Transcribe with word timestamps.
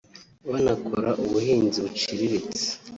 banakora 0.49 1.09
ubuhinzi 1.23 1.77
buciriritse 1.85 2.65